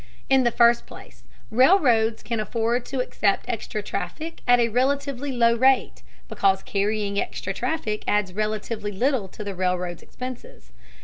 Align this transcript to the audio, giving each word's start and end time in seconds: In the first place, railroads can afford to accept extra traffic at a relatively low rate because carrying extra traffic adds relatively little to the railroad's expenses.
In 0.31 0.43
the 0.43 0.49
first 0.49 0.87
place, 0.87 1.25
railroads 1.51 2.23
can 2.23 2.39
afford 2.39 2.87
to 2.87 3.01
accept 3.01 3.45
extra 3.47 3.83
traffic 3.83 4.41
at 4.47 4.59
a 4.59 4.67
relatively 4.69 5.31
low 5.31 5.53
rate 5.55 6.01
because 6.27 6.63
carrying 6.63 7.19
extra 7.19 7.53
traffic 7.53 8.03
adds 8.07 8.33
relatively 8.33 8.91
little 8.91 9.27
to 9.27 9.43
the 9.43 9.53
railroad's 9.53 10.01
expenses. 10.01 10.71